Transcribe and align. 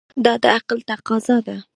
دا 0.23 0.33
د 0.43 0.45
عقل 0.55 0.79
تقاضا 0.89 1.37
ده. 1.47 1.57